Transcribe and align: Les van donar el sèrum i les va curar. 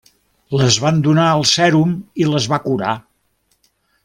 Les 0.61 0.77
van 0.85 1.01
donar 1.07 1.27
el 1.33 1.45
sèrum 1.51 1.93
i 2.25 2.29
les 2.31 2.49
va 2.55 2.61
curar. 2.65 2.97